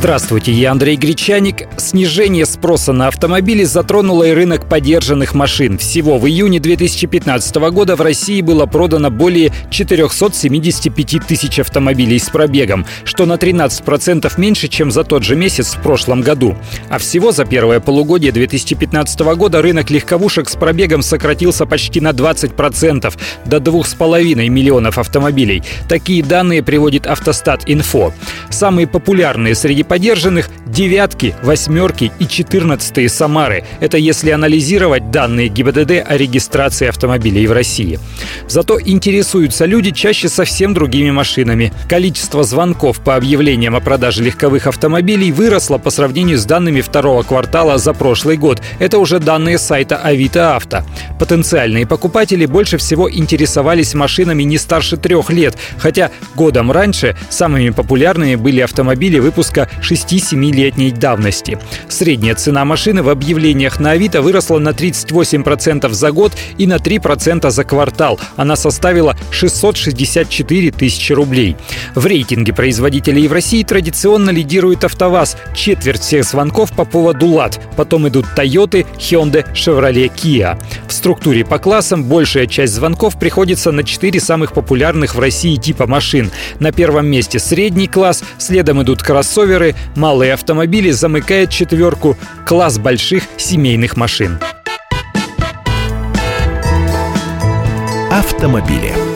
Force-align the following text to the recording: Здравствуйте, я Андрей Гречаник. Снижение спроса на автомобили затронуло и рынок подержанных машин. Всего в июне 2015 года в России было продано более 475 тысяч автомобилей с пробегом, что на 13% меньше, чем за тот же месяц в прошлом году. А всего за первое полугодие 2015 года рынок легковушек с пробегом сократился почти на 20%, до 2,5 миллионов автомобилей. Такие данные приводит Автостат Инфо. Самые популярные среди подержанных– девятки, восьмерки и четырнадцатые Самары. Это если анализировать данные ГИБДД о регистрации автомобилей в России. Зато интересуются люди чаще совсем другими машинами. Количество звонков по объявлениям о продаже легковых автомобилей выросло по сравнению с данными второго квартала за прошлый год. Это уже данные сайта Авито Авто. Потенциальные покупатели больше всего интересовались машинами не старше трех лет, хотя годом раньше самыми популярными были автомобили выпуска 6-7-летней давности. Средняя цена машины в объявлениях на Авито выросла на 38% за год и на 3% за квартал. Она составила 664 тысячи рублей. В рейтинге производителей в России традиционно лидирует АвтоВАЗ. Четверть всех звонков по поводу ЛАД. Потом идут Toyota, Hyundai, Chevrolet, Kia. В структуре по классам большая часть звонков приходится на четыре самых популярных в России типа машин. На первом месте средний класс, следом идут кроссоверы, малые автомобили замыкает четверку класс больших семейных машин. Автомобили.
Здравствуйте, 0.00 0.52
я 0.52 0.70
Андрей 0.70 0.96
Гречаник. 0.96 1.68
Снижение 1.76 2.46
спроса 2.46 2.94
на 2.94 3.08
автомобили 3.08 3.64
затронуло 3.64 4.24
и 4.24 4.30
рынок 4.30 4.66
подержанных 4.66 5.34
машин. 5.34 5.76
Всего 5.76 6.16
в 6.16 6.26
июне 6.26 6.58
2015 6.58 7.56
года 7.70 7.96
в 7.96 8.00
России 8.00 8.40
было 8.40 8.64
продано 8.64 9.10
более 9.10 9.52
475 9.68 11.26
тысяч 11.26 11.58
автомобилей 11.58 12.18
с 12.18 12.30
пробегом, 12.30 12.86
что 13.04 13.26
на 13.26 13.34
13% 13.34 14.32
меньше, 14.40 14.68
чем 14.68 14.90
за 14.90 15.04
тот 15.04 15.22
же 15.22 15.36
месяц 15.36 15.74
в 15.74 15.82
прошлом 15.82 16.22
году. 16.22 16.56
А 16.88 16.96
всего 16.96 17.30
за 17.30 17.44
первое 17.44 17.78
полугодие 17.78 18.32
2015 18.32 19.20
года 19.20 19.60
рынок 19.60 19.90
легковушек 19.90 20.48
с 20.48 20.56
пробегом 20.56 21.02
сократился 21.02 21.66
почти 21.66 22.00
на 22.00 22.12
20%, 22.12 23.12
до 23.44 23.56
2,5 23.58 24.48
миллионов 24.48 24.96
автомобилей. 24.96 25.62
Такие 25.90 26.22
данные 26.22 26.62
приводит 26.62 27.06
Автостат 27.06 27.64
Инфо. 27.66 28.14
Самые 28.48 28.86
популярные 28.86 29.54
среди 29.54 29.84
подержанных– 29.90 30.50
девятки, 30.66 31.34
восьмерки 31.42 32.12
и 32.20 32.28
четырнадцатые 32.28 33.08
Самары. 33.08 33.64
Это 33.80 33.96
если 33.96 34.30
анализировать 34.30 35.10
данные 35.10 35.48
ГИБДД 35.48 36.08
о 36.08 36.16
регистрации 36.16 36.86
автомобилей 36.86 37.48
в 37.48 37.52
России. 37.52 37.98
Зато 38.46 38.78
интересуются 38.80 39.64
люди 39.64 39.90
чаще 39.90 40.28
совсем 40.28 40.74
другими 40.74 41.10
машинами. 41.10 41.72
Количество 41.88 42.44
звонков 42.44 43.00
по 43.00 43.16
объявлениям 43.16 43.74
о 43.74 43.80
продаже 43.80 44.22
легковых 44.22 44.68
автомобилей 44.68 45.32
выросло 45.32 45.78
по 45.78 45.90
сравнению 45.90 46.38
с 46.38 46.44
данными 46.44 46.82
второго 46.82 47.24
квартала 47.24 47.76
за 47.76 47.92
прошлый 47.92 48.36
год. 48.36 48.62
Это 48.78 48.98
уже 48.98 49.18
данные 49.18 49.58
сайта 49.58 49.96
Авито 49.96 50.54
Авто. 50.54 50.84
Потенциальные 51.18 51.88
покупатели 51.88 52.46
больше 52.46 52.78
всего 52.78 53.10
интересовались 53.10 53.94
машинами 53.94 54.44
не 54.44 54.56
старше 54.56 54.96
трех 54.96 55.30
лет, 55.30 55.56
хотя 55.78 56.12
годом 56.36 56.70
раньше 56.70 57.16
самыми 57.28 57.70
популярными 57.70 58.36
были 58.36 58.60
автомобили 58.60 59.18
выпуска 59.18 59.68
6-7-летней 59.80 60.90
давности. 60.90 61.58
Средняя 61.88 62.34
цена 62.34 62.64
машины 62.64 63.02
в 63.02 63.08
объявлениях 63.08 63.80
на 63.80 63.92
Авито 63.92 64.22
выросла 64.22 64.58
на 64.58 64.70
38% 64.70 65.90
за 65.92 66.12
год 66.12 66.32
и 66.58 66.66
на 66.66 66.76
3% 66.76 67.50
за 67.50 67.64
квартал. 67.64 68.20
Она 68.36 68.56
составила 68.56 69.16
664 69.30 70.70
тысячи 70.70 71.12
рублей. 71.12 71.56
В 71.94 72.06
рейтинге 72.06 72.52
производителей 72.52 73.28
в 73.28 73.32
России 73.32 73.62
традиционно 73.62 74.30
лидирует 74.30 74.84
АвтоВАЗ. 74.84 75.36
Четверть 75.54 76.00
всех 76.00 76.24
звонков 76.24 76.72
по 76.72 76.84
поводу 76.84 77.26
ЛАД. 77.26 77.60
Потом 77.76 78.08
идут 78.08 78.26
Toyota, 78.36 78.86
Hyundai, 78.96 79.46
Chevrolet, 79.52 80.10
Kia. 80.14 80.58
В 80.86 80.92
структуре 80.92 81.44
по 81.44 81.58
классам 81.58 82.04
большая 82.04 82.46
часть 82.46 82.74
звонков 82.74 83.18
приходится 83.18 83.72
на 83.72 83.84
четыре 83.84 84.20
самых 84.20 84.52
популярных 84.52 85.14
в 85.14 85.20
России 85.20 85.56
типа 85.56 85.86
машин. 85.86 86.30
На 86.58 86.72
первом 86.72 87.06
месте 87.06 87.38
средний 87.38 87.86
класс, 87.86 88.22
следом 88.38 88.82
идут 88.82 89.02
кроссоверы, 89.02 89.69
малые 89.96 90.34
автомобили 90.34 90.90
замыкает 90.90 91.50
четверку 91.50 92.16
класс 92.46 92.78
больших 92.78 93.24
семейных 93.36 93.96
машин. 93.96 94.38
Автомобили. 98.10 99.09